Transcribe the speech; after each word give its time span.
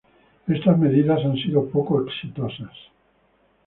Estas 0.47 0.79
medidas 0.79 1.23
han 1.23 1.35
sido 1.37 1.69
poco 1.69 2.01
exitosas. 2.01 2.75